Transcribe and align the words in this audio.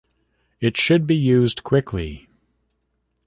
It 0.59 0.77
should 0.77 1.05
be 1.05 1.15
used 1.15 1.63
quickly. 1.63 2.27